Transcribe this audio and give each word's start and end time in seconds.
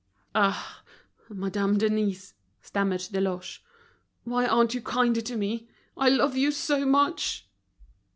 "Ah! 0.33 0.81
Mademoiselle 1.29 1.77
Denise," 1.77 2.33
stammered 2.59 3.01
Deloche, 3.11 3.61
"why 4.23 4.47
aren't 4.47 4.73
you 4.73 4.81
kinder 4.81 5.21
to 5.21 5.37
me? 5.37 5.69
I 5.95 6.09
love 6.09 6.35
you 6.35 6.49
so 6.49 6.87
much!" 6.87 7.47